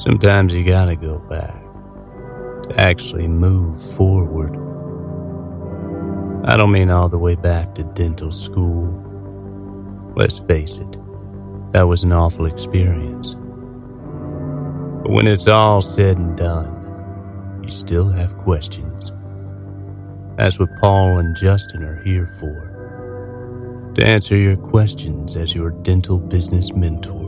Sometimes 0.00 0.54
you 0.56 0.64
gotta 0.64 0.96
go 0.96 1.18
back 1.18 1.54
to 2.64 2.74
actually 2.80 3.28
move 3.28 3.82
forward. 3.96 4.56
I 6.46 6.56
don't 6.56 6.72
mean 6.72 6.90
all 6.90 7.10
the 7.10 7.18
way 7.18 7.34
back 7.34 7.74
to 7.74 7.84
dental 7.84 8.32
school. 8.32 9.14
Let's 10.16 10.38
face 10.38 10.78
it, 10.78 10.96
that 11.72 11.82
was 11.82 12.02
an 12.02 12.12
awful 12.12 12.46
experience. 12.46 13.36
But 14.90 15.10
when 15.10 15.28
it's 15.28 15.48
all 15.48 15.82
said 15.82 16.18
and 16.18 16.36
done, 16.36 17.60
you 17.62 17.70
still 17.70 18.08
have 18.08 18.38
questions. 18.38 19.12
That's 20.38 20.58
what 20.58 20.74
Paul 20.80 21.18
and 21.18 21.36
Justin 21.36 21.84
are 21.84 22.02
here 22.04 22.28
for. 22.40 22.86
To 23.96 24.06
answer 24.06 24.36
your 24.36 24.56
questions 24.56 25.36
as 25.36 25.54
your 25.54 25.70
dental 25.70 26.18
business 26.18 26.72
mentors. 26.72 27.19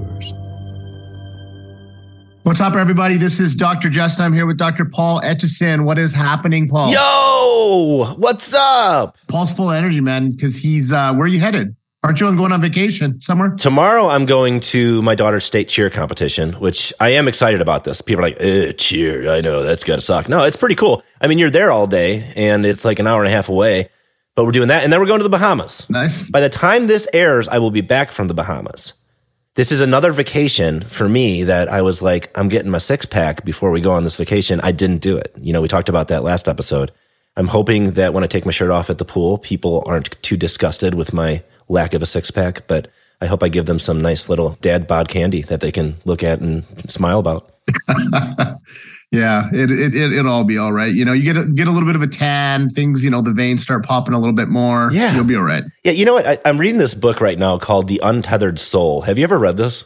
What's 2.44 2.60
up, 2.60 2.74
everybody? 2.74 3.18
This 3.18 3.38
is 3.38 3.54
Dr. 3.54 3.88
Justin. 3.88 4.24
I'm 4.24 4.32
here 4.32 4.46
with 4.46 4.58
Dr. 4.58 4.84
Paul 4.84 5.20
Etchison. 5.20 5.84
What 5.84 5.96
is 5.96 6.12
happening, 6.12 6.68
Paul? 6.68 6.92
Yo, 6.92 8.14
what's 8.16 8.52
up? 8.52 9.16
Paul's 9.28 9.52
full 9.52 9.70
of 9.70 9.76
energy, 9.76 10.00
man, 10.00 10.32
because 10.32 10.56
he's, 10.56 10.92
uh, 10.92 11.14
where 11.14 11.24
are 11.24 11.28
you 11.28 11.38
headed? 11.38 11.76
Aren't 12.02 12.18
you 12.18 12.34
going 12.34 12.50
on 12.50 12.60
vacation 12.60 13.20
somewhere? 13.20 13.50
Tomorrow, 13.50 14.08
I'm 14.08 14.26
going 14.26 14.58
to 14.58 15.00
my 15.02 15.14
daughter's 15.14 15.44
state 15.44 15.68
cheer 15.68 15.88
competition, 15.88 16.54
which 16.54 16.92
I 16.98 17.10
am 17.10 17.28
excited 17.28 17.60
about 17.60 17.84
this. 17.84 18.02
People 18.02 18.24
are 18.24 18.30
like, 18.30 18.76
cheer. 18.76 19.30
I 19.30 19.40
know 19.40 19.62
that's 19.62 19.84
got 19.84 19.96
to 19.96 20.02
suck. 20.02 20.29
No, 20.29 20.43
it's 20.43 20.56
pretty 20.56 20.74
cool. 20.74 21.04
I 21.20 21.29
mean, 21.29 21.38
you're 21.38 21.48
there 21.48 21.70
all 21.70 21.86
day 21.86 22.32
and 22.34 22.66
it's 22.66 22.84
like 22.84 22.98
an 22.98 23.06
hour 23.06 23.22
and 23.22 23.32
a 23.32 23.34
half 23.34 23.48
away, 23.48 23.88
but 24.34 24.44
we're 24.44 24.50
doing 24.50 24.68
that. 24.68 24.82
And 24.82 24.93
then 24.93 24.98
we're 24.98 25.06
going 25.06 25.20
to 25.20 25.24
the 25.24 25.29
Bahamas. 25.30 25.88
Nice. 25.88 26.29
By 26.29 26.40
the 26.40 26.50
time 26.50 26.88
this 26.88 27.06
airs, 27.12 27.46
I 27.46 27.60
will 27.60 27.70
be 27.70 27.82
back 27.82 28.10
from 28.10 28.26
the 28.26 28.34
Bahamas. 28.34 28.94
This 29.54 29.70
is 29.70 29.82
another 29.82 30.12
vacation 30.12 30.80
for 30.80 31.06
me 31.06 31.44
that 31.44 31.68
I 31.68 31.82
was 31.82 32.00
like, 32.00 32.30
I'm 32.38 32.48
getting 32.48 32.70
my 32.70 32.78
six 32.78 33.04
pack 33.04 33.44
before 33.44 33.70
we 33.70 33.82
go 33.82 33.92
on 33.92 34.02
this 34.02 34.16
vacation. 34.16 34.62
I 34.62 34.72
didn't 34.72 35.02
do 35.02 35.18
it. 35.18 35.30
You 35.38 35.52
know, 35.52 35.60
we 35.60 35.68
talked 35.68 35.90
about 35.90 36.08
that 36.08 36.24
last 36.24 36.48
episode. 36.48 36.90
I'm 37.36 37.48
hoping 37.48 37.92
that 37.92 38.14
when 38.14 38.24
I 38.24 38.28
take 38.28 38.46
my 38.46 38.50
shirt 38.50 38.70
off 38.70 38.88
at 38.88 38.96
the 38.96 39.04
pool, 39.04 39.36
people 39.36 39.82
aren't 39.84 40.20
too 40.22 40.38
disgusted 40.38 40.94
with 40.94 41.12
my 41.12 41.42
lack 41.68 41.92
of 41.92 42.00
a 42.00 42.06
six 42.06 42.30
pack, 42.30 42.66
but 42.66 42.88
I 43.20 43.27
hope 43.27 43.42
I 43.42 43.50
give 43.50 43.66
them 43.66 43.78
some 43.78 44.00
nice 44.00 44.30
little 44.30 44.56
dad 44.62 44.86
bod 44.86 45.08
candy 45.08 45.42
that 45.42 45.60
they 45.60 45.70
can 45.70 45.98
look 46.06 46.22
at 46.22 46.40
and 46.40 46.64
smile 46.90 47.18
about. 47.18 47.55
yeah, 49.12 49.50
it, 49.52 49.70
it, 49.70 49.94
it, 49.94 50.12
it'll 50.14 50.32
all 50.32 50.44
be 50.44 50.56
all 50.56 50.72
right. 50.72 50.92
You 50.92 51.05
know, 51.05 51.12
you 51.12 51.22
get 51.22 51.36
a, 51.36 51.44
get 51.44 51.68
a 51.68 51.70
little 51.70 51.86
bit 51.86 51.96
of 51.96 52.02
a 52.02 52.06
tan, 52.06 52.70
things, 52.70 53.05
you 53.05 53.10
know, 53.10 53.20
the 53.20 53.34
veins 53.34 53.62
start 53.62 53.84
popping 53.84 54.14
a 54.14 54.18
little 54.18 54.34
bit 54.34 54.48
more. 54.48 54.91
Yeah. 54.91 55.14
You'll 55.14 55.24
be 55.24 55.36
all 55.36 55.42
right. 55.42 55.62
Yeah. 55.84 55.92
You 55.92 56.06
know 56.06 56.14
what? 56.14 56.27
I, 56.27 56.38
I'm 56.46 56.58
reading 56.58 56.78
this 56.78 56.94
book 56.94 57.20
right 57.20 57.38
now 57.38 57.58
called 57.58 57.88
The 57.88 58.00
Untethered 58.02 58.58
Soul. 58.58 59.02
Have 59.02 59.18
you 59.18 59.24
ever 59.24 59.38
read 59.38 59.58
this? 59.58 59.84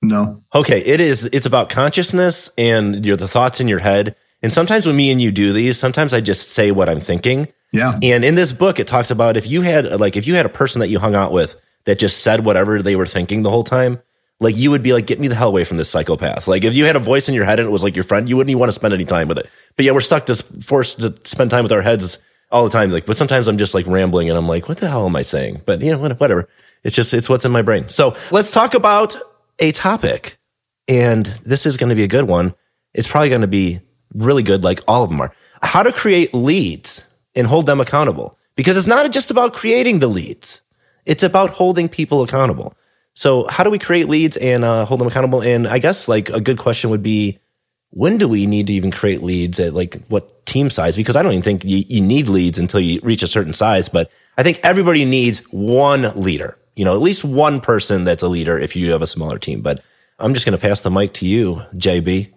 No. 0.00 0.42
Okay, 0.54 0.80
it 0.80 1.00
is. 1.00 1.26
It's 1.26 1.46
about 1.46 1.68
consciousness 1.68 2.50
and 2.58 3.04
your 3.06 3.16
the 3.16 3.28
thoughts 3.28 3.60
in 3.60 3.68
your 3.68 3.78
head. 3.78 4.16
And 4.42 4.52
sometimes 4.52 4.86
when 4.86 4.96
me 4.96 5.12
and 5.12 5.22
you 5.22 5.30
do 5.30 5.52
these, 5.52 5.78
sometimes 5.78 6.12
I 6.12 6.20
just 6.20 6.50
say 6.50 6.72
what 6.72 6.88
I'm 6.88 7.00
thinking. 7.00 7.48
Yeah. 7.72 7.98
And 8.02 8.24
in 8.24 8.34
this 8.34 8.52
book, 8.52 8.80
it 8.80 8.86
talks 8.86 9.10
about 9.10 9.36
if 9.36 9.46
you 9.46 9.62
had 9.62 10.00
like 10.00 10.16
if 10.16 10.26
you 10.26 10.34
had 10.34 10.46
a 10.46 10.50
person 10.50 10.80
that 10.80 10.88
you 10.88 10.98
hung 10.98 11.14
out 11.14 11.32
with 11.32 11.56
that 11.84 11.98
just 11.98 12.22
said 12.22 12.44
whatever 12.44 12.82
they 12.82 12.96
were 12.96 13.06
thinking 13.06 13.42
the 13.42 13.50
whole 13.50 13.64
time, 13.64 14.00
like 14.42 14.56
you 14.56 14.70
would 14.70 14.82
be 14.82 14.92
like, 14.92 15.06
get 15.06 15.20
me 15.20 15.28
the 15.28 15.34
hell 15.34 15.48
away 15.48 15.64
from 15.64 15.76
this 15.76 15.88
psychopath. 15.88 16.48
Like 16.48 16.64
if 16.64 16.74
you 16.74 16.84
had 16.84 16.96
a 16.96 17.00
voice 17.00 17.28
in 17.28 17.34
your 17.34 17.44
head 17.44 17.60
and 17.60 17.68
it 17.68 17.72
was 17.72 17.82
like 17.82 17.96
your 17.96 18.04
friend, 18.04 18.28
you 18.28 18.36
wouldn't 18.36 18.50
even 18.50 18.60
want 18.60 18.68
to 18.68 18.74
spend 18.74 18.92
any 18.92 19.04
time 19.04 19.28
with 19.28 19.38
it. 19.38 19.48
But 19.76 19.84
yeah, 19.84 19.92
we're 19.92 20.00
stuck 20.00 20.26
to 20.26 20.34
forced 20.34 21.00
to 21.00 21.14
spend 21.24 21.50
time 21.50 21.62
with 21.62 21.72
our 21.72 21.82
heads 21.82 22.18
all 22.50 22.64
the 22.64 22.70
time. 22.70 22.90
Like, 22.90 23.06
but 23.06 23.16
sometimes 23.16 23.48
I'm 23.48 23.58
just 23.58 23.74
like 23.74 23.86
rambling 23.86 24.28
and 24.28 24.36
I'm 24.36 24.48
like, 24.48 24.68
what 24.68 24.78
the 24.78 24.88
hell 24.88 25.06
am 25.06 25.16
I 25.16 25.22
saying? 25.22 25.62
But 25.64 25.80
you 25.80 25.90
know, 25.90 26.14
whatever. 26.14 26.48
It's 26.84 26.96
just 26.96 27.14
it's 27.14 27.28
what's 27.28 27.44
in 27.44 27.52
my 27.52 27.62
brain. 27.62 27.88
So 27.88 28.16
let's 28.30 28.50
talk 28.50 28.74
about 28.74 29.16
a 29.58 29.70
topic, 29.70 30.36
and 30.88 31.26
this 31.44 31.64
is 31.64 31.76
going 31.76 31.90
to 31.90 31.94
be 31.94 32.02
a 32.02 32.08
good 32.08 32.28
one. 32.28 32.54
It's 32.92 33.06
probably 33.06 33.28
going 33.28 33.42
to 33.42 33.46
be 33.46 33.80
really 34.12 34.42
good, 34.42 34.64
like 34.64 34.80
all 34.88 35.04
of 35.04 35.10
them 35.10 35.20
are. 35.20 35.32
How 35.62 35.84
to 35.84 35.92
create 35.92 36.34
leads 36.34 37.04
and 37.34 37.46
hold 37.46 37.66
them 37.66 37.80
accountable. 37.80 38.36
Because 38.56 38.76
it's 38.76 38.86
not 38.86 39.10
just 39.12 39.30
about 39.30 39.54
creating 39.54 40.00
the 40.00 40.08
leads, 40.08 40.60
it's 41.06 41.22
about 41.22 41.50
holding 41.50 41.88
people 41.88 42.22
accountable. 42.22 42.74
So, 43.14 43.46
how 43.48 43.64
do 43.64 43.70
we 43.70 43.78
create 43.78 44.08
leads 44.08 44.36
and 44.36 44.64
uh, 44.64 44.84
hold 44.84 45.00
them 45.00 45.08
accountable? 45.08 45.42
And 45.42 45.66
I 45.66 45.78
guess 45.78 46.08
like 46.08 46.30
a 46.30 46.40
good 46.40 46.58
question 46.58 46.90
would 46.90 47.02
be 47.02 47.38
when 47.90 48.16
do 48.16 48.26
we 48.26 48.46
need 48.46 48.68
to 48.68 48.72
even 48.72 48.90
create 48.90 49.22
leads 49.22 49.60
at 49.60 49.74
like 49.74 50.06
what 50.06 50.46
team 50.46 50.70
size? 50.70 50.96
Because 50.96 51.14
I 51.16 51.22
don't 51.22 51.32
even 51.32 51.42
think 51.42 51.64
you, 51.64 51.84
you 51.88 52.00
need 52.00 52.28
leads 52.28 52.58
until 52.58 52.80
you 52.80 53.00
reach 53.02 53.22
a 53.22 53.26
certain 53.26 53.52
size, 53.52 53.88
but 53.88 54.10
I 54.38 54.42
think 54.42 54.60
everybody 54.62 55.04
needs 55.04 55.40
one 55.50 56.18
leader, 56.18 56.56
you 56.74 56.86
know, 56.86 56.94
at 56.94 57.02
least 57.02 57.22
one 57.22 57.60
person 57.60 58.04
that's 58.04 58.22
a 58.22 58.28
leader 58.28 58.58
if 58.58 58.76
you 58.76 58.92
have 58.92 59.02
a 59.02 59.06
smaller 59.06 59.38
team. 59.38 59.60
But 59.60 59.84
I'm 60.18 60.32
just 60.32 60.46
going 60.46 60.56
to 60.56 60.62
pass 60.62 60.80
the 60.80 60.90
mic 60.90 61.12
to 61.14 61.26
you, 61.26 61.62
JB 61.74 62.32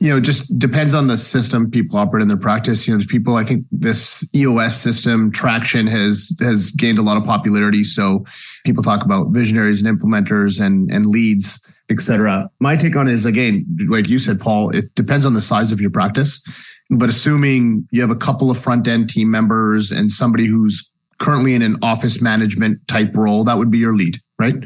you 0.00 0.10
know, 0.10 0.20
just 0.20 0.58
depends 0.58 0.94
on 0.94 1.06
the 1.06 1.16
system 1.16 1.70
people 1.70 1.98
operate 1.98 2.22
in 2.22 2.28
their 2.28 2.36
practice. 2.36 2.86
You 2.86 2.94
know, 2.94 2.98
there's 2.98 3.06
people. 3.06 3.36
I 3.36 3.44
think 3.44 3.64
this 3.70 4.28
EOS 4.34 4.76
system 4.76 5.30
traction 5.30 5.86
has 5.86 6.36
has 6.40 6.70
gained 6.72 6.98
a 6.98 7.02
lot 7.02 7.16
of 7.16 7.24
popularity. 7.24 7.84
So 7.84 8.24
people 8.64 8.82
talk 8.82 9.04
about 9.04 9.28
visionaries 9.30 9.82
and 9.82 9.98
implementers 9.98 10.64
and 10.64 10.90
and 10.90 11.06
leads, 11.06 11.60
etc. 11.90 12.50
My 12.60 12.76
take 12.76 12.96
on 12.96 13.08
it 13.08 13.12
is 13.12 13.24
again, 13.24 13.66
like 13.88 14.08
you 14.08 14.18
said, 14.18 14.40
Paul. 14.40 14.70
It 14.70 14.94
depends 14.94 15.24
on 15.26 15.32
the 15.32 15.40
size 15.40 15.72
of 15.72 15.80
your 15.80 15.90
practice, 15.90 16.44
but 16.90 17.08
assuming 17.08 17.86
you 17.90 18.00
have 18.00 18.10
a 18.10 18.16
couple 18.16 18.50
of 18.50 18.58
front 18.58 18.86
end 18.88 19.10
team 19.10 19.30
members 19.30 19.90
and 19.90 20.10
somebody 20.10 20.46
who's 20.46 20.90
currently 21.18 21.54
in 21.54 21.62
an 21.62 21.76
office 21.82 22.20
management 22.20 22.86
type 22.88 23.16
role, 23.16 23.44
that 23.44 23.56
would 23.56 23.70
be 23.70 23.78
your 23.78 23.94
lead 23.94 24.20
right? 24.42 24.56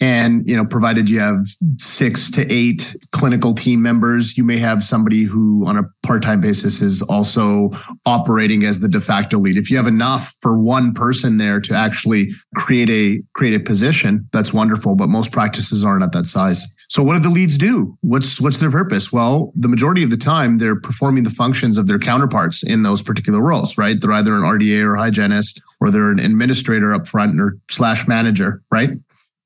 And, 0.00 0.48
you 0.48 0.56
know, 0.56 0.64
provided 0.64 1.10
you 1.10 1.20
have 1.20 1.46
six 1.78 2.30
to 2.30 2.50
eight 2.50 2.96
clinical 3.12 3.54
team 3.54 3.82
members, 3.82 4.36
you 4.38 4.44
may 4.44 4.56
have 4.56 4.82
somebody 4.82 5.24
who 5.24 5.66
on 5.66 5.76
a 5.76 5.82
part-time 6.06 6.40
basis 6.40 6.80
is 6.80 7.02
also 7.02 7.70
operating 8.06 8.64
as 8.64 8.80
the 8.80 8.88
de 8.88 9.00
facto 9.00 9.38
lead. 9.38 9.58
If 9.58 9.70
you 9.70 9.76
have 9.76 9.86
enough 9.86 10.34
for 10.40 10.58
one 10.58 10.94
person 10.94 11.36
there 11.36 11.60
to 11.60 11.74
actually 11.74 12.28
create 12.54 12.88
a 12.88 13.22
create 13.34 13.54
a 13.54 13.60
position, 13.60 14.26
that's 14.32 14.54
wonderful, 14.54 14.94
but 14.94 15.08
most 15.08 15.32
practices 15.32 15.84
aren't 15.84 16.02
at 16.02 16.12
that 16.12 16.24
size. 16.24 16.64
So 16.88 17.02
what 17.02 17.14
do 17.14 17.20
the 17.20 17.28
leads 17.28 17.58
do? 17.58 17.96
What's 18.00 18.40
what's 18.40 18.58
their 18.58 18.70
purpose? 18.70 19.12
Well, 19.12 19.52
the 19.54 19.68
majority 19.68 20.02
of 20.02 20.10
the 20.10 20.16
time 20.16 20.56
they're 20.56 20.80
performing 20.80 21.24
the 21.24 21.30
functions 21.30 21.76
of 21.76 21.88
their 21.88 21.98
counterparts 21.98 22.62
in 22.62 22.82
those 22.82 23.02
particular 23.02 23.40
roles, 23.40 23.76
right? 23.76 24.00
They're 24.00 24.12
either 24.12 24.34
an 24.34 24.42
RDA 24.42 24.82
or 24.82 24.96
hygienist 24.96 25.60
or 25.80 25.90
they're 25.90 26.10
an 26.10 26.18
administrator 26.18 26.94
up 26.94 27.06
front 27.06 27.40
or 27.40 27.58
slash 27.70 28.08
manager, 28.08 28.62
right? 28.70 28.90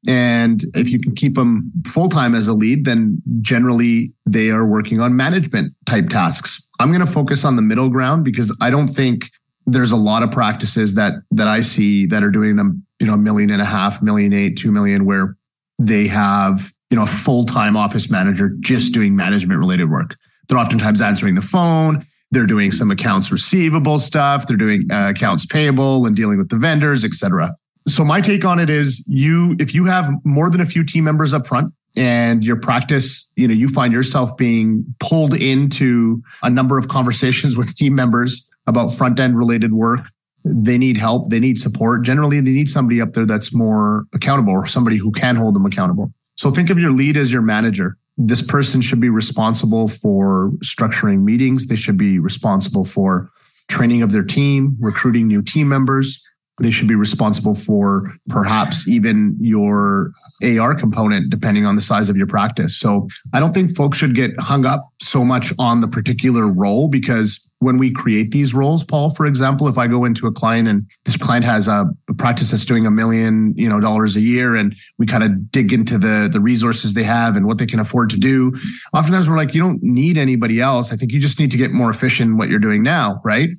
And 0.06 0.64
if 0.74 0.88
you 0.88 0.98
can 0.98 1.14
keep 1.14 1.34
them 1.34 1.70
full 1.86 2.08
time 2.08 2.34
as 2.34 2.48
a 2.48 2.54
lead, 2.54 2.84
then 2.86 3.20
generally 3.42 4.12
they 4.26 4.50
are 4.50 4.66
working 4.66 5.00
on 5.00 5.14
management 5.14 5.74
type 5.84 6.08
tasks. 6.08 6.66
I'm 6.78 6.90
going 6.90 7.04
to 7.04 7.12
focus 7.12 7.44
on 7.44 7.56
the 7.56 7.62
middle 7.62 7.90
ground 7.90 8.24
because 8.24 8.56
I 8.62 8.70
don't 8.70 8.88
think 8.88 9.30
there's 9.66 9.90
a 9.90 9.96
lot 9.96 10.22
of 10.22 10.30
practices 10.30 10.94
that 10.94 11.14
that 11.30 11.48
I 11.48 11.60
see 11.60 12.06
that 12.06 12.24
are 12.24 12.30
doing 12.30 12.56
them, 12.56 12.84
you 12.98 13.06
know, 13.06 13.14
a 13.14 13.18
million 13.18 13.50
and 13.50 13.60
a 13.60 13.66
half, 13.66 14.02
million 14.02 14.32
eight, 14.32 14.56
two 14.56 14.72
million, 14.72 15.04
where 15.04 15.36
they 15.78 16.06
have, 16.06 16.72
you 16.90 16.96
know, 16.96 17.04
a 17.04 17.06
full 17.06 17.44
time 17.44 17.76
office 17.76 18.10
manager 18.10 18.56
just 18.60 18.94
doing 18.94 19.14
management 19.14 19.60
related 19.60 19.90
work. 19.90 20.16
They're 20.48 20.58
oftentimes 20.58 21.00
answering 21.00 21.34
the 21.34 21.42
phone. 21.42 22.04
They're 22.32 22.46
doing 22.46 22.72
some 22.72 22.90
accounts 22.90 23.30
receivable 23.30 23.98
stuff. 23.98 24.46
They're 24.46 24.56
doing 24.56 24.88
uh, 24.90 25.10
accounts 25.10 25.44
payable 25.44 26.06
and 26.06 26.16
dealing 26.16 26.38
with 26.38 26.48
the 26.48 26.56
vendors, 26.56 27.04
et 27.04 27.12
cetera. 27.12 27.54
So 27.90 28.04
my 28.04 28.20
take 28.20 28.44
on 28.44 28.60
it 28.60 28.70
is 28.70 29.04
you, 29.08 29.56
if 29.58 29.74
you 29.74 29.84
have 29.84 30.12
more 30.24 30.48
than 30.48 30.60
a 30.60 30.66
few 30.66 30.84
team 30.84 31.04
members 31.04 31.32
up 31.32 31.46
front 31.46 31.74
and 31.96 32.44
your 32.44 32.56
practice, 32.56 33.30
you 33.34 33.48
know, 33.48 33.54
you 33.54 33.68
find 33.68 33.92
yourself 33.92 34.36
being 34.36 34.84
pulled 35.00 35.34
into 35.34 36.22
a 36.42 36.50
number 36.50 36.78
of 36.78 36.88
conversations 36.88 37.56
with 37.58 37.74
team 37.74 37.94
members 37.94 38.48
about 38.66 38.88
front 38.88 39.18
end 39.18 39.36
related 39.36 39.72
work. 39.72 40.08
They 40.44 40.78
need 40.78 40.96
help. 40.96 41.30
They 41.30 41.40
need 41.40 41.58
support. 41.58 42.02
Generally, 42.02 42.40
they 42.42 42.52
need 42.52 42.68
somebody 42.68 43.00
up 43.00 43.12
there 43.12 43.26
that's 43.26 43.54
more 43.54 44.06
accountable 44.14 44.52
or 44.52 44.66
somebody 44.66 44.96
who 44.96 45.10
can 45.10 45.36
hold 45.36 45.54
them 45.54 45.66
accountable. 45.66 46.12
So 46.36 46.50
think 46.50 46.70
of 46.70 46.78
your 46.78 46.92
lead 46.92 47.16
as 47.16 47.32
your 47.32 47.42
manager. 47.42 47.98
This 48.16 48.40
person 48.40 48.80
should 48.80 49.00
be 49.00 49.08
responsible 49.08 49.88
for 49.88 50.52
structuring 50.64 51.22
meetings. 51.22 51.66
They 51.66 51.76
should 51.76 51.98
be 51.98 52.18
responsible 52.18 52.84
for 52.84 53.28
training 53.68 54.02
of 54.02 54.12
their 54.12 54.22
team, 54.22 54.76
recruiting 54.80 55.26
new 55.26 55.42
team 55.42 55.68
members, 55.68 56.24
they 56.60 56.70
should 56.70 56.88
be 56.88 56.94
responsible 56.94 57.54
for 57.54 58.04
perhaps 58.28 58.86
even 58.86 59.36
your 59.40 60.12
AR 60.58 60.74
component, 60.74 61.30
depending 61.30 61.64
on 61.64 61.74
the 61.74 61.80
size 61.80 62.08
of 62.08 62.16
your 62.16 62.26
practice. 62.26 62.76
So 62.76 63.08
I 63.32 63.40
don't 63.40 63.54
think 63.54 63.74
folks 63.74 63.98
should 63.98 64.14
get 64.14 64.38
hung 64.38 64.66
up 64.66 64.88
so 65.00 65.24
much 65.24 65.52
on 65.58 65.80
the 65.80 65.88
particular 65.88 66.46
role 66.46 66.88
because 66.88 67.48
when 67.60 67.78
we 67.78 67.90
create 67.90 68.30
these 68.30 68.54
roles, 68.54 68.84
Paul, 68.84 69.10
for 69.14 69.26
example, 69.26 69.68
if 69.68 69.78
I 69.78 69.86
go 69.86 70.04
into 70.04 70.26
a 70.26 70.32
client 70.32 70.68
and 70.68 70.86
this 71.04 71.16
client 71.16 71.44
has 71.44 71.66
a, 71.66 71.86
a 72.08 72.14
practice 72.14 72.50
that's 72.50 72.64
doing 72.64 72.86
a 72.86 72.90
million, 72.90 73.54
you 73.56 73.68
know, 73.68 73.80
dollars 73.80 74.16
a 74.16 74.20
year, 74.20 74.54
and 74.54 74.74
we 74.98 75.06
kind 75.06 75.24
of 75.24 75.50
dig 75.50 75.72
into 75.72 75.98
the 75.98 76.28
the 76.30 76.40
resources 76.40 76.94
they 76.94 77.02
have 77.02 77.36
and 77.36 77.46
what 77.46 77.58
they 77.58 77.66
can 77.66 77.80
afford 77.80 78.10
to 78.10 78.18
do, 78.18 78.52
oftentimes 78.94 79.28
we're 79.28 79.36
like, 79.36 79.54
you 79.54 79.62
don't 79.62 79.82
need 79.82 80.18
anybody 80.18 80.60
else. 80.60 80.92
I 80.92 80.96
think 80.96 81.12
you 81.12 81.20
just 81.20 81.38
need 81.38 81.50
to 81.50 81.58
get 81.58 81.72
more 81.72 81.90
efficient 81.90 82.30
in 82.30 82.36
what 82.36 82.48
you're 82.48 82.58
doing 82.58 82.82
now, 82.82 83.20
right? 83.24 83.50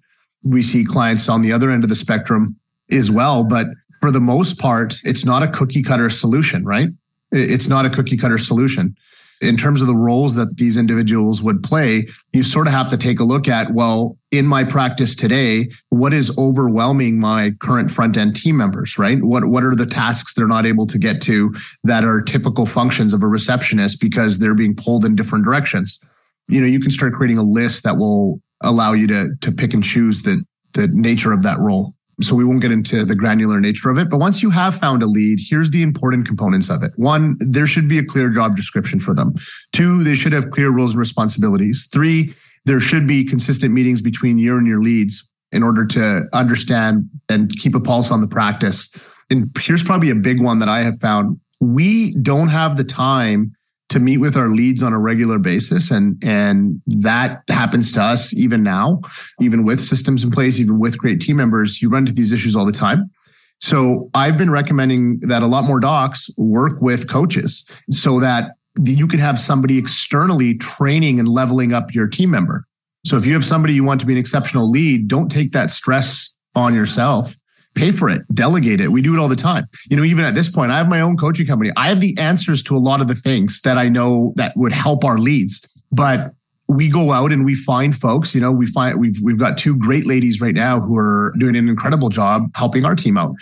We 0.43 0.63
see 0.63 0.83
clients 0.83 1.29
on 1.29 1.41
the 1.41 1.51
other 1.51 1.69
end 1.69 1.83
of 1.83 1.89
the 1.89 1.95
spectrum 1.95 2.55
as 2.91 3.09
well. 3.09 3.43
But 3.43 3.67
for 3.99 4.11
the 4.11 4.19
most 4.19 4.59
part, 4.59 4.95
it's 5.03 5.25
not 5.25 5.43
a 5.43 5.47
cookie 5.47 5.83
cutter 5.83 6.09
solution, 6.09 6.65
right? 6.65 6.89
It's 7.31 7.67
not 7.67 7.85
a 7.85 7.89
cookie 7.89 8.17
cutter 8.17 8.37
solution. 8.37 8.95
in 9.41 9.57
terms 9.57 9.81
of 9.81 9.87
the 9.87 9.95
roles 9.95 10.35
that 10.35 10.57
these 10.57 10.77
individuals 10.77 11.41
would 11.41 11.63
play, 11.63 12.07
you 12.31 12.43
sort 12.43 12.67
of 12.67 12.73
have 12.73 12.87
to 12.89 12.97
take 12.97 13.19
a 13.19 13.23
look 13.23 13.47
at, 13.47 13.73
well, 13.73 14.17
in 14.29 14.45
my 14.45 14.63
practice 14.63 15.15
today, 15.15 15.67
what 15.89 16.13
is 16.13 16.35
overwhelming 16.37 17.19
my 17.19 17.51
current 17.59 17.89
front 17.89 18.15
end 18.15 18.35
team 18.35 18.55
members, 18.55 18.99
right? 18.99 19.21
What, 19.23 19.45
what 19.45 19.63
are 19.63 19.75
the 19.75 19.87
tasks 19.87 20.35
they're 20.35 20.47
not 20.47 20.67
able 20.67 20.85
to 20.85 20.97
get 20.97 21.21
to 21.23 21.53
that 21.83 22.03
are 22.03 22.21
typical 22.21 22.67
functions 22.67 23.13
of 23.13 23.23
a 23.23 23.27
receptionist 23.27 23.99
because 23.99 24.37
they're 24.37 24.53
being 24.53 24.75
pulled 24.75 25.05
in 25.05 25.15
different 25.15 25.43
directions? 25.43 25.99
You 26.47 26.61
know, 26.61 26.67
you 26.67 26.79
can 26.79 26.91
start 26.91 27.13
creating 27.13 27.39
a 27.39 27.43
list 27.43 27.83
that 27.83 27.97
will 27.97 28.39
allow 28.61 28.93
you 28.93 29.07
to, 29.07 29.35
to 29.41 29.51
pick 29.51 29.73
and 29.73 29.83
choose 29.83 30.21
the, 30.21 30.45
the 30.73 30.87
nature 30.89 31.31
of 31.31 31.41
that 31.43 31.57
role. 31.59 31.95
So 32.21 32.35
we 32.35 32.43
won't 32.43 32.61
get 32.61 32.71
into 32.71 33.05
the 33.05 33.15
granular 33.15 33.59
nature 33.59 33.89
of 33.89 33.97
it. 33.97 34.09
But 34.09 34.19
once 34.19 34.41
you 34.41 34.49
have 34.51 34.75
found 34.75 35.03
a 35.03 35.07
lead, 35.07 35.39
here's 35.41 35.71
the 35.71 35.81
important 35.81 36.27
components 36.27 36.69
of 36.69 36.83
it. 36.83 36.91
One, 36.95 37.37
there 37.39 37.67
should 37.67 37.87
be 37.87 37.97
a 37.97 38.03
clear 38.03 38.29
job 38.29 38.55
description 38.55 38.99
for 38.99 39.13
them. 39.13 39.33
Two, 39.71 40.03
they 40.03 40.15
should 40.15 40.33
have 40.33 40.51
clear 40.51 40.71
roles 40.71 40.91
and 40.91 40.99
responsibilities. 40.99 41.87
Three, 41.91 42.33
there 42.65 42.79
should 42.79 43.07
be 43.07 43.23
consistent 43.23 43.73
meetings 43.73 44.01
between 44.01 44.37
you 44.37 44.57
and 44.57 44.67
your 44.67 44.81
leads 44.81 45.27
in 45.51 45.63
order 45.63 45.85
to 45.85 46.27
understand 46.33 47.09
and 47.27 47.51
keep 47.57 47.75
a 47.75 47.79
pulse 47.79 48.11
on 48.11 48.21
the 48.21 48.27
practice. 48.27 48.93
And 49.29 49.49
here's 49.59 49.83
probably 49.83 50.09
a 50.09 50.15
big 50.15 50.41
one 50.41 50.59
that 50.59 50.69
I 50.69 50.81
have 50.81 50.99
found. 50.99 51.39
We 51.59 52.13
don't 52.15 52.49
have 52.49 52.77
the 52.77 52.83
time 52.83 53.55
to 53.91 53.99
meet 53.99 54.19
with 54.19 54.37
our 54.37 54.47
leads 54.47 54.81
on 54.81 54.93
a 54.93 54.99
regular 54.99 55.37
basis. 55.37 55.91
And 55.91 56.17
and 56.23 56.81
that 56.87 57.43
happens 57.49 57.91
to 57.93 58.01
us 58.01 58.33
even 58.33 58.63
now 58.63 59.01
even 59.39 59.63
with 59.63 59.79
systems 59.79 60.23
in 60.23 60.31
place 60.31 60.59
even 60.59 60.79
with 60.79 60.97
great 60.97 61.19
team 61.19 61.37
members 61.37 61.81
you 61.81 61.89
run 61.89 62.03
into 62.03 62.13
these 62.13 62.31
issues 62.31 62.55
all 62.55 62.65
the 62.65 62.71
time. 62.71 63.11
So 63.59 64.09
i've 64.13 64.37
been 64.37 64.49
recommending 64.49 65.19
that 65.21 65.43
a 65.43 65.47
lot 65.47 65.65
more 65.65 65.79
docs 65.79 66.29
work 66.37 66.81
with 66.81 67.09
coaches 67.09 67.67
so 67.89 68.19
that 68.21 68.55
you 68.81 69.07
can 69.07 69.19
have 69.19 69.37
somebody 69.37 69.77
externally 69.77 70.57
training 70.57 71.19
and 71.19 71.27
leveling 71.27 71.73
up 71.73 71.93
your 71.93 72.07
team 72.07 72.31
member. 72.31 72.65
So 73.05 73.17
if 73.17 73.25
you 73.25 73.33
have 73.33 73.43
somebody 73.45 73.73
you 73.73 73.83
want 73.83 73.99
to 73.99 74.05
be 74.07 74.13
an 74.13 74.19
exceptional 74.19 74.69
lead 74.69 75.09
don't 75.09 75.29
take 75.29 75.51
that 75.51 75.69
stress 75.69 76.33
on 76.55 76.73
yourself 76.73 77.35
pay 77.75 77.91
for 77.91 78.09
it, 78.09 78.21
delegate 78.33 78.81
it. 78.81 78.91
We 78.91 79.01
do 79.01 79.15
it 79.15 79.19
all 79.19 79.27
the 79.27 79.35
time. 79.35 79.67
You 79.89 79.97
know, 79.97 80.03
even 80.03 80.25
at 80.25 80.35
this 80.35 80.49
point, 80.49 80.71
I 80.71 80.77
have 80.77 80.89
my 80.89 81.01
own 81.01 81.17
coaching 81.17 81.45
company. 81.45 81.71
I 81.77 81.87
have 81.89 81.99
the 81.99 82.17
answers 82.17 82.61
to 82.63 82.75
a 82.75 82.79
lot 82.79 83.01
of 83.01 83.07
the 83.07 83.15
things 83.15 83.61
that 83.61 83.77
I 83.77 83.89
know 83.89 84.33
that 84.35 84.55
would 84.57 84.71
help 84.71 85.03
our 85.03 85.17
leads. 85.17 85.67
But 85.91 86.33
we 86.67 86.89
go 86.89 87.11
out 87.11 87.33
and 87.33 87.43
we 87.43 87.55
find 87.55 87.95
folks, 87.95 88.33
you 88.33 88.39
know, 88.39 88.51
we 88.51 88.65
find 88.65 88.99
we've 88.99 89.19
we've 89.21 89.37
got 89.37 89.57
two 89.57 89.75
great 89.75 90.07
ladies 90.07 90.39
right 90.39 90.55
now 90.55 90.79
who 90.79 90.97
are 90.97 91.33
doing 91.37 91.55
an 91.55 91.67
incredible 91.67 92.09
job 92.09 92.49
helping 92.55 92.85
our 92.85 92.95
team 92.95 93.17
out. 93.17 93.35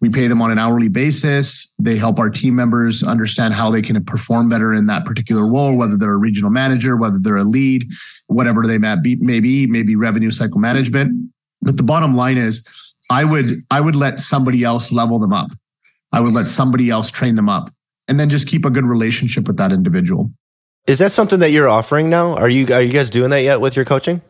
We 0.00 0.10
pay 0.10 0.26
them 0.26 0.42
on 0.42 0.50
an 0.50 0.58
hourly 0.58 0.88
basis. 0.88 1.72
They 1.78 1.96
help 1.96 2.18
our 2.18 2.28
team 2.28 2.54
members 2.54 3.02
understand 3.02 3.54
how 3.54 3.70
they 3.70 3.80
can 3.82 4.02
perform 4.04 4.48
better 4.48 4.72
in 4.72 4.86
that 4.86 5.04
particular 5.04 5.46
role, 5.46 5.74
whether 5.76 5.96
they're 5.96 6.12
a 6.12 6.18
regional 6.18 6.50
manager, 6.50 6.96
whether 6.96 7.18
they're 7.18 7.36
a 7.36 7.44
lead, 7.44 7.90
whatever 8.26 8.66
they 8.66 8.78
may 8.78 8.96
be, 9.02 9.16
maybe, 9.16 9.66
maybe 9.66 9.96
revenue 9.96 10.30
cycle 10.30 10.60
management. 10.60 11.30
But 11.62 11.78
the 11.78 11.82
bottom 11.82 12.14
line 12.14 12.36
is 12.36 12.64
I 13.10 13.24
would 13.24 13.62
I 13.70 13.80
would 13.80 13.96
let 13.96 14.20
somebody 14.20 14.64
else 14.64 14.92
level 14.92 15.18
them 15.18 15.32
up. 15.32 15.50
I 16.12 16.20
would 16.20 16.32
let 16.32 16.46
somebody 16.46 16.90
else 16.90 17.10
train 17.10 17.34
them 17.34 17.48
up 17.48 17.70
and 18.08 18.18
then 18.18 18.28
just 18.28 18.46
keep 18.46 18.64
a 18.64 18.70
good 18.70 18.84
relationship 18.84 19.46
with 19.46 19.56
that 19.58 19.72
individual. 19.72 20.30
Is 20.86 20.98
that 21.00 21.12
something 21.12 21.40
that 21.40 21.50
you're 21.50 21.68
offering 21.68 22.08
now? 22.08 22.36
Are 22.36 22.48
you 22.48 22.72
are 22.74 22.82
you 22.82 22.92
guys 22.92 23.10
doing 23.10 23.30
that 23.30 23.42
yet 23.42 23.60
with 23.60 23.76
your 23.76 23.84
coaching? 23.84 24.22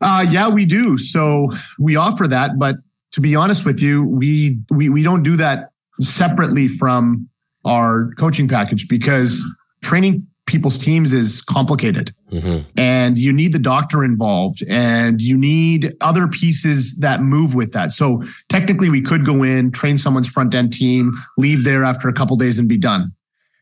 Uh 0.00 0.26
yeah, 0.28 0.48
we 0.48 0.64
do. 0.64 0.98
So 0.98 1.48
we 1.78 1.96
offer 1.96 2.26
that, 2.28 2.58
but 2.58 2.76
to 3.12 3.20
be 3.20 3.34
honest 3.36 3.64
with 3.64 3.80
you, 3.80 4.04
we 4.04 4.58
we 4.70 4.88
we 4.88 5.02
don't 5.02 5.22
do 5.22 5.36
that 5.36 5.70
separately 6.00 6.68
from 6.68 7.28
our 7.64 8.10
coaching 8.18 8.48
package 8.48 8.88
because 8.88 9.44
training 9.82 10.26
people's 10.52 10.76
teams 10.76 11.14
is 11.14 11.40
complicated 11.40 12.14
mm-hmm. 12.30 12.58
and 12.76 13.18
you 13.18 13.32
need 13.32 13.54
the 13.54 13.58
doctor 13.58 14.04
involved 14.04 14.62
and 14.68 15.22
you 15.22 15.36
need 15.36 15.94
other 16.02 16.28
pieces 16.28 16.98
that 16.98 17.22
move 17.22 17.54
with 17.54 17.72
that. 17.72 17.90
So 17.90 18.22
technically 18.50 18.90
we 18.90 19.00
could 19.00 19.24
go 19.24 19.42
in, 19.42 19.72
train 19.72 19.96
someone's 19.96 20.28
front 20.28 20.54
end 20.54 20.74
team, 20.74 21.12
leave 21.38 21.64
there 21.64 21.84
after 21.84 22.06
a 22.06 22.12
couple 22.12 22.36
days 22.36 22.58
and 22.58 22.68
be 22.68 22.76
done. 22.76 23.14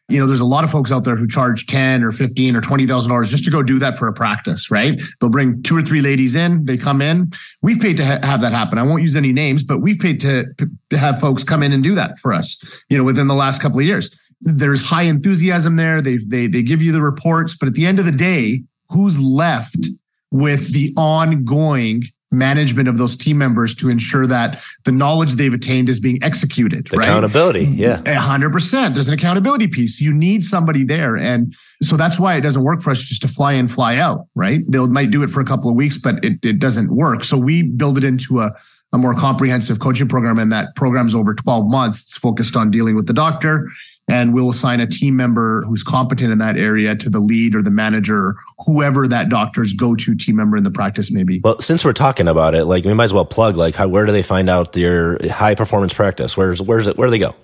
You 0.09 0.19
know, 0.19 0.27
there's 0.27 0.41
a 0.41 0.45
lot 0.45 0.65
of 0.65 0.71
folks 0.73 0.91
out 0.91 1.05
there 1.05 1.15
who 1.15 1.29
charge 1.29 1.69
10 1.69 2.03
or 2.03 2.11
15 2.11 2.57
or 2.57 2.61
$20,000 2.61 3.25
just 3.27 3.45
to 3.45 3.51
go 3.53 3.63
do 3.63 3.79
that 3.79 3.97
for 3.97 4.09
a 4.09 4.13
practice, 4.13 4.69
right? 4.69 5.01
They'll 5.21 5.31
bring 5.31 5.63
two 5.63 5.77
or 5.77 5.83
three 5.83 6.01
ladies 6.01 6.35
in, 6.35 6.65
they 6.65 6.77
come 6.77 7.01
in. 7.01 7.31
We've 7.63 7.81
paid 7.81 7.99
to 7.99 8.05
ha- 8.05 8.19
have 8.25 8.41
that 8.41 8.53
happen. 8.53 8.79
I 8.79 8.83
won't 8.83 9.03
use 9.03 9.15
any 9.15 9.33
names, 9.33 9.63
but 9.63 9.79
we've 9.79 10.01
paid 10.01 10.19
to, 10.23 10.47
to 10.59 10.99
have 10.99 11.21
folks 11.21 11.45
come 11.45 11.63
in 11.63 11.71
and 11.71 11.85
do 11.85 11.95
that 11.95 12.19
for 12.19 12.33
us, 12.33 12.83
you 12.89 12.99
know, 12.99 13.05
within 13.05 13.29
the 13.29 13.35
last 13.35 13.63
couple 13.63 13.79
of 13.79 13.87
years 13.87 14.11
there's 14.41 14.83
high 14.83 15.03
enthusiasm 15.03 15.77
there. 15.77 16.01
They 16.01 16.19
they 16.19 16.47
they 16.47 16.63
give 16.63 16.83
you 16.83 16.93
the 16.93 17.03
reports, 17.03 17.57
but 17.57 17.69
at 17.69 17.75
the 17.75 17.87
end 17.87 17.99
of 17.99 18.05
the 18.05 18.13
day, 18.13 18.63
who's 18.89 19.19
left 19.19 19.89
with 20.31 20.73
the 20.73 20.95
ongoing 20.97 22.05
management 22.33 22.89
of 22.89 22.97
those 22.97 23.17
team 23.17 23.37
members 23.37 23.75
to 23.75 23.89
ensure 23.89 24.25
that 24.25 24.63
the 24.85 24.93
knowledge 24.93 25.33
they've 25.33 25.53
attained 25.53 25.89
is 25.89 25.99
being 25.99 26.23
executed. 26.23 26.91
Right? 26.93 27.05
Accountability, 27.05 27.65
yeah, 27.65 28.03
hundred 28.15 28.53
percent. 28.53 28.95
There's 28.95 29.09
an 29.09 29.15
accountability 29.15 29.69
piece. 29.69 30.01
You 30.01 30.15
need 30.15 30.45
somebody 30.45 30.85
there, 30.85 31.17
and 31.17 31.55
so 31.83 31.97
that's 31.97 32.19
why 32.19 32.37
it 32.37 32.41
doesn't 32.43 32.63
work 32.63 32.81
for 32.81 32.91
us 32.91 33.01
just 33.01 33.23
to 33.23 33.29
fly 33.29 33.55
in, 33.55 33.69
fly 33.69 33.97
out. 33.97 34.27
Right? 34.35 34.63
They 34.69 34.79
might 34.87 35.11
do 35.11 35.23
it 35.23 35.31
for 35.31 35.41
a 35.41 35.45
couple 35.45 35.71
of 35.71 35.77
weeks, 35.77 35.99
but 35.99 36.25
it 36.25 36.45
it 36.45 36.59
doesn't 36.59 36.95
work. 36.95 37.25
So 37.25 37.37
we 37.37 37.63
build 37.63 37.99
it 37.99 38.05
into 38.05 38.41
a 38.41 38.53
a 38.93 38.99
more 38.99 39.15
comprehensive 39.15 39.79
coaching 39.79 40.09
program 40.09 40.39
and 40.39 40.53
that 40.53 40.75
program's 40.75 41.15
over 41.15 41.33
12 41.35 41.67
months 41.71 42.01
it's 42.03 42.17
focused 42.17 42.57
on 42.57 42.71
dealing 42.71 42.97
with 42.97 43.07
the 43.07 43.13
doctor 43.13 43.69
and 44.11 44.35
we'll 44.35 44.51
assign 44.51 44.81
a 44.81 44.87
team 44.87 45.15
member 45.15 45.63
who's 45.63 45.83
competent 45.83 46.33
in 46.33 46.39
that 46.39 46.57
area 46.57 46.97
to 46.97 47.09
the 47.09 47.21
lead 47.21 47.55
or 47.55 47.63
the 47.63 47.71
manager, 47.71 48.35
whoever 48.67 49.07
that 49.07 49.29
doctor's 49.29 49.73
go-to 49.73 50.17
team 50.17 50.37
member 50.37 50.57
in 50.57 50.65
the 50.65 50.71
practice 50.71 51.13
may 51.13 51.23
be. 51.23 51.41
Well, 51.43 51.61
since 51.61 51.85
we're 51.85 51.93
talking 51.93 52.27
about 52.27 52.55
it, 52.55 52.65
like 52.65 52.85
we 52.85 52.93
might 52.93 53.05
as 53.05 53.15
well 53.15 53.25
plug 53.25 53.57
like 53.57 53.77
how 53.77 53.87
where 53.87 54.07
do 54.07 54.13
they 54.13 54.23
find 54.23 54.51
out 54.51 54.73
their 54.73 55.19
high 55.31 55.55
performance 55.55 55.93
practice? 55.93 56.37
Where's 56.37 56.61
where's 56.61 56.89
it 56.89 56.97
where 56.97 57.07
do 57.07 57.13
they 57.13 57.19
go? 57.19 57.37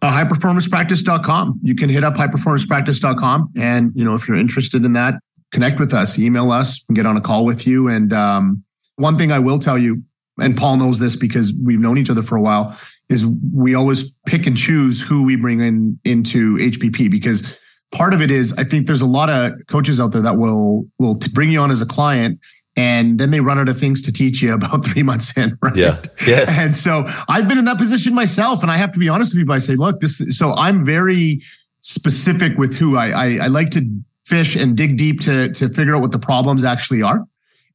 Uh, 0.00 0.24
highperformancepractice.com. 0.24 1.60
You 1.62 1.74
can 1.74 1.88
hit 1.88 2.04
up 2.04 2.14
highperformancepractice.com 2.14 3.52
and 3.56 3.92
you 3.94 4.04
know 4.04 4.14
if 4.14 4.26
you're 4.26 4.36
interested 4.36 4.84
in 4.84 4.94
that, 4.94 5.14
connect 5.52 5.78
with 5.78 5.92
us, 5.92 6.18
email 6.18 6.50
us, 6.50 6.82
and 6.88 6.96
get 6.96 7.04
on 7.04 7.16
a 7.16 7.20
call 7.20 7.44
with 7.44 7.66
you 7.66 7.88
and 7.88 8.12
um, 8.12 8.64
one 8.96 9.18
thing 9.18 9.32
I 9.32 9.40
will 9.40 9.58
tell 9.58 9.76
you 9.76 10.02
and 10.38 10.56
Paul 10.56 10.76
knows 10.76 10.98
this 10.98 11.16
because 11.16 11.52
we've 11.62 11.80
known 11.80 11.98
each 11.98 12.10
other 12.10 12.22
for 12.22 12.36
a 12.36 12.42
while 12.42 12.78
is 13.08 13.24
we 13.52 13.74
always 13.74 14.12
pick 14.26 14.46
and 14.46 14.56
choose 14.56 15.00
who 15.00 15.24
we 15.24 15.36
bring 15.36 15.60
in 15.60 15.98
into 16.04 16.56
HPP 16.56 17.10
because 17.10 17.58
part 17.92 18.14
of 18.14 18.20
it 18.20 18.30
is 18.30 18.52
I 18.58 18.64
think 18.64 18.86
there's 18.86 19.00
a 19.00 19.06
lot 19.06 19.28
of 19.28 19.52
coaches 19.68 20.00
out 20.00 20.12
there 20.12 20.22
that 20.22 20.36
will 20.36 20.86
will 20.98 21.18
bring 21.32 21.50
you 21.50 21.60
on 21.60 21.70
as 21.70 21.80
a 21.80 21.86
client 21.86 22.40
and 22.76 23.18
then 23.20 23.30
they 23.30 23.40
run 23.40 23.58
out 23.58 23.68
of 23.68 23.78
things 23.78 24.02
to 24.02 24.12
teach 24.12 24.42
you 24.42 24.54
about 24.54 24.84
three 24.84 25.02
months 25.02 25.36
in, 25.36 25.58
right? 25.62 25.76
Yeah, 25.76 26.00
yeah. 26.26 26.44
And 26.64 26.74
so 26.74 27.04
I've 27.28 27.48
been 27.48 27.58
in 27.58 27.64
that 27.66 27.78
position 27.78 28.14
myself, 28.14 28.62
and 28.62 28.70
I 28.70 28.76
have 28.76 28.92
to 28.92 28.98
be 28.98 29.08
honest 29.08 29.32
with 29.32 29.40
you 29.40 29.46
by 29.46 29.58
say, 29.58 29.76
look, 29.76 30.00
this. 30.00 30.18
So 30.36 30.54
I'm 30.54 30.84
very 30.84 31.42
specific 31.80 32.56
with 32.56 32.76
who 32.76 32.96
I, 32.96 33.10
I 33.10 33.38
I 33.42 33.46
like 33.48 33.70
to 33.70 33.86
fish 34.24 34.56
and 34.56 34.76
dig 34.76 34.96
deep 34.96 35.20
to 35.22 35.52
to 35.52 35.68
figure 35.68 35.94
out 35.94 36.00
what 36.00 36.12
the 36.12 36.18
problems 36.18 36.64
actually 36.64 37.02
are. 37.02 37.24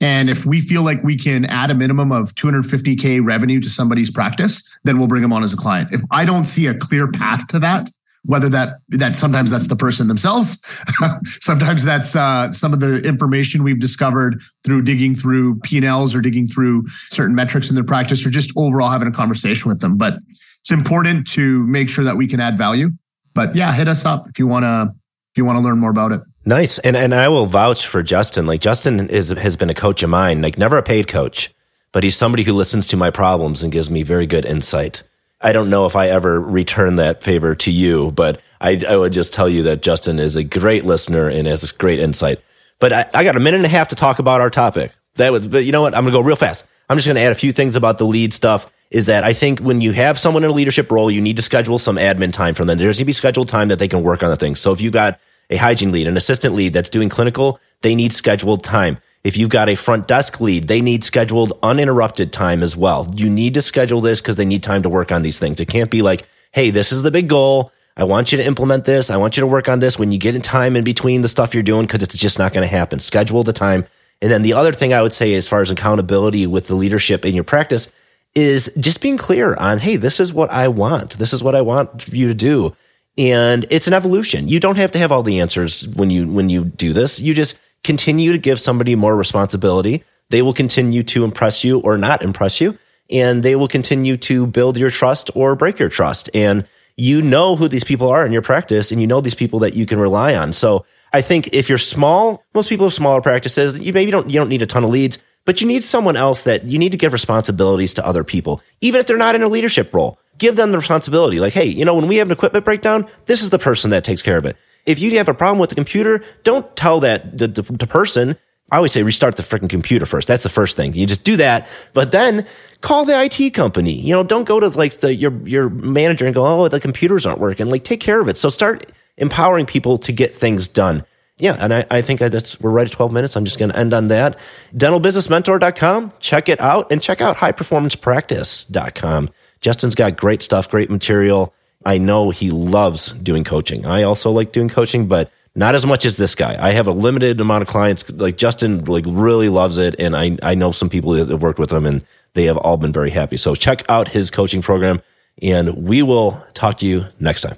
And 0.02 0.30
if 0.30 0.46
we 0.46 0.62
feel 0.62 0.84
like 0.84 1.04
we 1.04 1.18
can 1.18 1.46
add 1.46 1.72
a 1.72 1.76
minimum 1.76 2.12
of 2.12 2.34
250K 2.36 3.24
revenue 3.24 3.60
to 3.60 3.70
somebody's 3.70 4.10
practice, 4.10 4.78
then 4.86 4.98
we'll 4.98 5.08
bring 5.08 5.22
them 5.22 5.34
on 5.34 5.44
as 5.44 5.52
a 5.52 5.58
client. 5.58 5.92
If 5.92 6.02
I 6.12 6.24
don't 6.24 6.46
see 6.46 6.68
a 6.68 6.74
clear 6.74 7.12
path 7.12 7.48
to 7.48 7.60
that, 7.60 7.90
whether 8.24 8.50
that 8.50 8.80
that 8.90 9.16
sometimes 9.16 9.50
that's 9.50 9.68
the 9.68 9.76
person 9.76 10.08
themselves, 10.08 10.64
sometimes 11.42 11.84
that's 11.84 12.16
uh, 12.16 12.52
some 12.52 12.74
of 12.74 12.80
the 12.80 13.02
information 13.08 13.64
we've 13.64 13.80
discovered 13.80 14.42
through 14.66 14.82
digging 14.82 15.16
through 15.16 15.60
P&Ls 15.62 16.14
or 16.14 16.22
digging 16.22 16.48
through 16.48 16.86
certain 17.10 17.34
metrics 17.36 17.70
in 17.70 17.76
their 17.76 17.84
practice, 17.84 18.26
or 18.26 18.30
just 18.30 18.52
overall 18.58 18.90
having 18.90 19.08
a 19.08 19.12
conversation 19.12 19.70
with 19.70 19.80
them. 19.80 19.98
But 19.98 20.20
it's 20.60 20.72
important 20.72 21.28
to 21.32 21.66
make 21.68 21.90
sure 21.90 22.04
that 22.04 22.18
we 22.18 22.28
can 22.28 22.40
add 22.40 22.58
value. 22.58 22.90
But 23.34 23.56
yeah, 23.56 23.72
hit 23.74 23.88
us 23.88 24.06
up 24.06 24.28
if 24.30 24.38
you 24.38 24.48
want 24.48 24.64
to 24.64 24.94
if 24.94 25.38
you 25.38 25.46
want 25.46 25.58
to 25.58 25.64
learn 25.64 25.80
more 25.80 25.92
about 25.92 26.12
it. 26.12 26.22
Nice. 26.50 26.80
And 26.80 26.98
and 26.98 27.14
I 27.14 27.28
will 27.28 27.46
vouch 27.46 27.86
for 27.86 28.02
Justin. 28.02 28.48
Like 28.48 28.60
Justin 28.60 29.08
is 29.10 29.30
has 29.30 29.56
been 29.56 29.70
a 29.70 29.76
coach 29.76 30.02
of 30.02 30.10
mine, 30.10 30.42
like 30.42 30.58
never 30.58 30.80
a 30.80 30.84
paid 30.84 31.08
coach, 31.08 31.54
but 31.92 32.04
he's 32.04 32.18
somebody 32.18 32.42
who 32.42 32.54
listens 32.54 32.88
to 32.88 32.98
my 32.98 33.12
problems 33.12 33.62
and 33.62 33.72
gives 33.72 33.92
me 33.92 34.02
very 34.02 34.26
good 34.26 34.46
insight. 34.46 35.04
I 35.40 35.52
don't 35.54 35.70
know 35.70 35.86
if 35.86 35.96
I 35.96 36.10
ever 36.10 36.42
return 36.42 36.96
that 36.96 37.22
favor 37.22 37.54
to 37.54 37.72
you, 37.72 38.12
but 38.14 38.42
I, 38.60 38.82
I 38.90 38.98
would 38.98 39.14
just 39.14 39.32
tell 39.32 39.48
you 39.48 39.62
that 39.64 39.84
Justin 39.84 40.18
is 40.18 40.36
a 40.36 40.44
great 40.44 40.86
listener 40.86 41.30
and 41.30 41.48
has 41.48 41.72
great 41.72 42.00
insight. 42.00 42.42
But 42.80 42.94
I, 42.94 43.06
I 43.14 43.24
got 43.24 43.36
a 43.36 43.40
minute 43.40 43.58
and 43.58 43.66
a 43.68 43.70
half 43.70 43.90
to 43.90 43.96
talk 43.96 44.18
about 44.18 44.42
our 44.42 44.50
topic. 44.50 44.92
That 45.18 45.32
was, 45.32 45.46
but 45.46 45.66
you 45.66 45.72
know 45.72 45.84
what? 45.84 45.94
I'm 45.94 46.02
going 46.02 46.14
to 46.14 46.20
go 46.20 46.26
real 46.26 46.36
fast. 46.36 46.66
I'm 46.90 46.98
just 46.98 47.06
going 47.06 47.16
to 47.16 47.22
add 47.22 47.32
a 47.32 47.36
few 47.36 47.52
things 47.52 47.76
about 47.76 48.00
the 48.00 48.06
lead 48.06 48.34
stuff. 48.34 48.66
Is 48.90 49.06
that 49.06 49.24
I 49.24 49.34
think 49.34 49.60
when 49.60 49.82
you 49.82 49.92
have 49.92 50.18
someone 50.18 50.44
in 50.44 50.50
a 50.50 50.54
leadership 50.54 50.90
role, 50.90 51.12
you 51.12 51.22
need 51.22 51.36
to 51.36 51.44
schedule 51.44 51.78
some 51.78 51.98
admin 51.98 52.34
time 52.34 52.56
from 52.56 52.66
them. 52.66 52.80
There's 52.80 52.98
going 52.98 53.04
to 53.04 53.06
be 53.06 53.12
scheduled 53.12 53.50
time 53.50 53.68
that 53.68 53.78
they 53.78 53.88
can 53.88 54.02
work 54.02 54.24
on 54.24 54.32
the 54.32 54.36
things. 54.36 54.60
So 54.60 54.74
if 54.74 54.82
you 54.82 54.90
got 54.90 55.20
a 55.50 55.58
hygiene 55.58 55.92
lead, 55.92 56.08
an 56.08 56.18
assistant 56.18 56.56
lead 56.56 56.74
that's 56.74 56.90
doing 56.90 57.10
clinical, 57.10 57.60
they 57.82 57.96
need 57.96 58.14
scheduled 58.14 58.64
time. 58.64 58.98
If 59.24 59.38
you've 59.38 59.50
got 59.50 59.70
a 59.70 59.76
front 59.76 60.08
desk 60.08 60.40
lead, 60.40 60.68
they 60.68 60.82
need 60.82 61.04
scheduled 61.04 61.58
uninterrupted 61.62 62.32
time 62.32 62.64
as 62.64 62.76
well. 62.78 63.08
You 63.14 63.30
need 63.30 63.54
to 63.56 63.62
schedule 63.62 64.00
this 64.02 64.22
because 64.22 64.38
they 64.38 64.46
need 64.46 64.64
time 64.64 64.84
to 64.84 64.90
work 64.90 65.12
on 65.12 65.24
these 65.24 65.40
things. 65.40 65.60
It 65.60 65.68
can't 65.68 65.92
be 65.92 66.02
like, 66.02 66.26
hey, 66.52 66.70
this 66.70 66.92
is 66.92 67.02
the 67.02 67.12
big 67.12 67.28
goal. 67.28 67.72
I 67.98 68.06
want 68.06 68.32
you 68.32 68.38
to 68.38 68.46
implement 68.46 68.86
this. 68.86 69.12
I 69.12 69.18
want 69.18 69.36
you 69.36 69.42
to 69.42 69.48
work 69.48 69.68
on 69.68 69.80
this 69.80 70.00
when 70.00 70.14
you 70.14 70.18
get 70.18 70.36
in 70.36 70.42
time 70.42 70.78
in 70.78 70.86
between 70.86 71.22
the 71.22 71.28
stuff 71.28 71.54
you're 71.54 71.64
doing 71.64 71.86
because 71.86 72.02
it's 72.02 72.16
just 72.16 72.40
not 72.40 72.54
going 72.54 72.66
to 72.66 72.74
happen. 72.74 73.00
Schedule 73.00 73.44
the 73.44 73.52
time. 73.52 73.86
And 74.22 74.32
then 74.32 74.42
the 74.42 74.54
other 74.54 74.72
thing 74.72 74.94
I 74.94 75.02
would 75.02 75.14
say 75.14 75.34
as 75.36 75.50
far 75.50 75.62
as 75.62 75.70
accountability 75.70 76.48
with 76.48 76.68
the 76.68 76.76
leadership 76.76 77.26
in 77.26 77.36
your 77.36 77.44
practice 77.44 77.92
is 78.36 78.72
just 78.80 79.02
being 79.02 79.18
clear 79.18 79.54
on, 79.56 79.80
hey, 79.80 79.98
this 79.98 80.20
is 80.20 80.32
what 80.32 80.50
I 80.50 80.70
want. 80.70 81.18
This 81.18 81.34
is 81.34 81.44
what 81.44 81.56
I 81.56 81.62
want 81.62 82.08
you 82.08 82.28
to 82.28 82.34
do. 82.34 82.76
And 83.20 83.68
it's 83.70 83.86
an 83.86 83.94
evolution. 83.94 84.48
You 84.48 84.62
don't 84.62 84.78
have 84.78 84.92
to 84.92 84.98
have 84.98 85.12
all 85.12 85.24
the 85.24 85.42
answers 85.42 85.86
when 85.90 86.10
you 86.10 86.28
when 86.30 86.50
you 86.50 86.64
do 86.64 86.94
this. 86.94 87.20
You 87.20 87.34
just 87.34 87.60
continue 87.84 88.32
to 88.32 88.38
give 88.38 88.62
somebody 88.62 88.96
more 88.96 89.16
responsibility. 89.16 90.04
They 90.30 90.42
will 90.42 90.54
continue 90.54 91.04
to 91.04 91.26
impress 91.26 91.64
you 91.66 91.80
or 91.80 91.98
not 91.98 92.24
impress 92.24 92.62
you, 92.62 92.78
and 93.10 93.44
they 93.44 93.58
will 93.58 93.68
continue 93.68 94.16
to 94.18 94.48
build 94.48 94.78
your 94.78 94.90
trust 94.90 95.30
or 95.36 95.56
break 95.58 95.80
your 95.80 95.90
trust. 95.90 96.30
And 96.34 96.66
you 96.96 97.22
know 97.22 97.58
who 97.58 97.68
these 97.68 97.84
people 97.84 98.10
are 98.10 98.26
in 98.26 98.32
your 98.32 98.42
practice 98.42 98.92
and 98.92 99.02
you 99.02 99.08
know 99.08 99.22
these 99.22 99.36
people 99.36 99.60
that 99.60 99.74
you 99.74 99.86
can 99.86 100.00
rely 100.00 100.36
on. 100.36 100.54
So 100.54 100.86
I 101.12 101.22
think 101.22 101.50
if 101.54 101.68
you're 101.68 101.78
small, 101.78 102.44
most 102.54 102.70
people 102.70 102.86
have 102.86 102.94
smaller 102.94 103.22
practices. 103.22 103.80
You 103.80 103.94
maybe 103.94 104.12
don't, 104.12 104.30
you 104.30 104.40
don't 104.40 104.50
need 104.50 104.62
a 104.62 104.66
ton 104.66 104.84
of 104.84 104.90
leads, 104.90 105.18
but 105.46 105.62
you 105.62 105.68
need 105.68 105.84
someone 105.84 106.18
else 106.18 106.44
that 106.44 106.66
you 106.66 106.78
need 106.78 106.92
to 106.92 106.98
give 106.98 107.14
responsibilities 107.14 107.94
to 107.96 108.06
other 108.06 108.24
people, 108.24 108.62
even 108.82 109.00
if 109.00 109.08
they're 109.08 109.18
not 109.18 109.36
in 109.36 109.44
a 109.44 109.48
leadership 109.48 109.94
role. 109.94 110.20
Give 110.40 110.56
them 110.56 110.72
the 110.72 110.78
responsibility. 110.78 111.40
Like, 111.40 111.54
hey, 111.54 111.66
you 111.66 111.86
know, 111.86 111.94
when 111.94 112.08
we 112.08 112.16
have 112.18 112.28
an 112.28 112.32
equipment 112.32 112.66
breakdown, 112.66 113.08
this 113.26 113.44
is 113.44 113.52
the 113.52 113.60
person 113.60 113.92
that 113.92 114.04
takes 114.04 114.24
care 114.24 114.38
of 114.38 114.46
it. 114.46 114.58
If 114.86 115.00
you 115.00 115.16
have 115.18 115.28
a 115.28 115.34
problem 115.36 115.60
with 115.60 115.70
the 115.70 115.76
computer, 115.76 116.24
don't 116.44 116.76
tell 116.76 117.02
that 117.02 117.38
the, 117.38 117.48
the, 117.48 117.62
the 117.62 117.86
person. 117.86 118.38
I 118.72 118.78
always 118.78 118.92
say 118.92 119.04
restart 119.04 119.36
the 119.36 119.44
freaking 119.44 119.70
computer 119.70 120.08
first. 120.08 120.28
That's 120.28 120.44
the 120.44 120.50
first 120.50 120.76
thing. 120.78 120.94
You 120.94 121.06
just 121.06 121.24
do 121.24 121.38
that, 121.38 121.68
but 121.94 122.12
then 122.12 122.48
call 122.82 123.06
the 123.06 123.20
IT 123.22 123.54
company. 123.54 123.94
You 123.94 124.16
know, 124.16 124.24
don't 124.24 124.46
go 124.46 124.60
to 124.60 124.70
like 124.70 125.00
the 125.00 125.14
your 125.14 125.32
your 125.48 125.70
manager 125.70 126.26
and 126.26 126.36
go, 126.36 126.46
"Oh, 126.46 126.68
the 126.68 126.80
computers 126.80 127.26
aren't 127.26 127.40
working." 127.40 127.70
Like, 127.70 127.84
take 127.84 128.00
care 128.00 128.22
of 128.22 128.28
it. 128.28 128.38
So 128.38 128.50
start 128.50 128.86
empowering 129.18 129.66
people 129.66 129.98
to 130.00 130.12
get 130.12 130.36
things 130.36 130.68
done. 130.68 131.04
Yeah, 131.40 131.56
and 131.58 131.74
I, 131.74 131.86
I 131.90 132.02
think 132.02 132.20
that's 132.20 132.60
we're 132.60 132.70
right 132.70 132.86
at 132.86 132.92
12 132.92 133.14
minutes. 133.14 133.38
I'm 133.38 133.46
just 133.46 133.58
going 133.58 133.72
to 133.72 133.78
end 133.78 133.94
on 133.94 134.10
that. 134.10 134.38
Dentalbusinessmentor.com. 134.76 136.14
Check 136.20 136.50
it 136.50 136.60
out 136.60 136.92
and 136.92 137.02
check 137.02 137.22
out 137.22 137.38
highperformancepractice.com. 137.38 139.30
Justin's 139.62 139.96
got 139.96 140.18
great 140.18 140.42
stuff, 140.42 140.70
great 140.70 140.90
material. 140.90 141.54
I 141.86 141.98
know 141.98 142.30
he 142.30 142.52
loves 142.52 143.12
doing 143.14 143.44
coaching. 143.44 143.86
I 143.86 144.04
also 144.04 144.32
like 144.32 144.52
doing 144.52 144.70
coaching, 144.70 145.08
but 145.08 145.32
not 145.56 145.76
as 145.76 145.86
much 145.86 146.06
as 146.06 146.18
this 146.18 146.36
guy. 146.36 146.56
I 146.60 146.72
have 146.72 146.88
a 146.88 146.92
limited 146.92 147.40
amount 147.40 147.62
of 147.64 147.68
clients. 147.68 148.10
Like 148.10 148.38
Justin, 148.38 148.86
like 148.86 149.06
really 149.08 149.50
loves 149.50 149.78
it, 149.78 149.96
and 150.00 150.16
I 150.16 150.38
I 150.44 150.56
know 150.56 150.72
some 150.72 150.90
people 150.90 151.14
that 151.14 151.30
have 151.30 151.42
worked 151.42 151.60
with 151.60 151.72
him, 151.72 151.86
and 151.86 152.06
they 152.34 152.46
have 152.46 152.58
all 152.58 152.78
been 152.78 152.94
very 152.94 153.12
happy. 153.12 153.38
So 153.38 153.56
check 153.56 153.84
out 153.90 154.10
his 154.10 154.30
coaching 154.30 154.62
program, 154.62 155.02
and 155.42 155.76
we 155.88 156.02
will 156.02 156.44
talk 156.54 156.78
to 156.80 156.88
you 156.88 157.06
next 157.20 157.42
time. 157.42 157.58